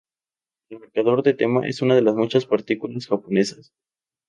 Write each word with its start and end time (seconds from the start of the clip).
El 0.71 0.79
marcador 0.79 1.21
de 1.21 1.35
tema 1.35 1.67
es 1.67 1.83
una 1.83 1.93
de 1.93 2.01
las 2.01 2.15
muchas 2.15 2.47
partículas 2.47 3.05
japonesas. 3.05 3.71